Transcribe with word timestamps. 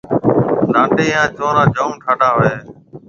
لانڊَي 0.73 1.05
ھان 1.15 1.27
چنورا 1.35 1.63
جام 1.75 1.91
ٺاڊا 2.03 2.29
ھوئيَ 2.35 2.49
ھيََََ 2.53 2.59